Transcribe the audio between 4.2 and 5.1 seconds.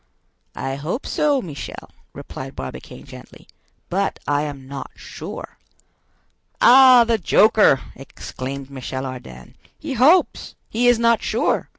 I am not